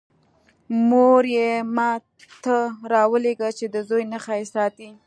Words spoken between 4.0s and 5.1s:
نښه یې ساتی.